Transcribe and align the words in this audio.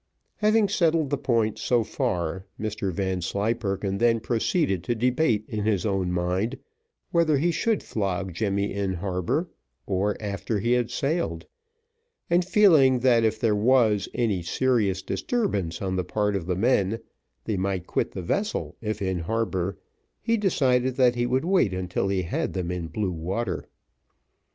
Having 0.37 0.69
settled 0.69 1.11
the 1.11 1.17
point 1.19 1.59
so 1.59 1.83
far, 1.83 2.47
Mr 2.59 2.91
Vanslyperken 2.91 3.99
then 3.99 4.19
proceeded 4.19 4.83
to 4.83 4.95
debate 4.95 5.45
in 5.47 5.63
his 5.65 5.85
own 5.85 6.11
mind, 6.11 6.57
whether 7.11 7.37
he 7.37 7.51
should 7.51 7.83
flog 7.83 8.33
Jemmy 8.33 8.73
in 8.73 8.93
harbour, 8.93 9.47
or 9.85 10.17
after 10.19 10.57
he 10.59 10.71
had 10.71 10.89
sailed; 10.89 11.45
and 12.31 12.43
feeling 12.43 13.01
that 13.01 13.23
if 13.23 13.39
there 13.39 13.55
was 13.55 14.09
any 14.15 14.41
serious 14.41 15.03
disturbance 15.03 15.83
on 15.83 16.03
part 16.05 16.35
of 16.35 16.47
the 16.47 16.55
men, 16.55 16.97
they 17.43 17.55
might 17.55 17.85
quit 17.85 18.09
the 18.13 18.23
vessel 18.23 18.75
if 18.81 19.03
in 19.03 19.19
harbour, 19.19 19.77
he 20.19 20.35
decided 20.35 20.95
that 20.95 21.13
he 21.13 21.27
would 21.27 21.45
wait 21.45 21.75
until 21.75 22.07
he 22.07 22.23
had 22.23 22.53
them 22.53 22.71
in 22.71 22.87
blue 22.87 23.11
water. 23.11 23.67